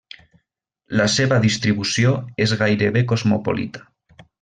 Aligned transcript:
La 1.01 1.05
seva 1.17 1.39
distribució 1.45 2.17
és 2.47 2.59
gairebé 2.65 3.07
cosmopolita. 3.15 3.89